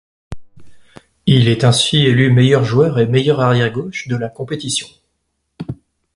[1.27, 4.87] Il est ainsi élu meilleur joueur et meilleur arrière gauche de la compétition.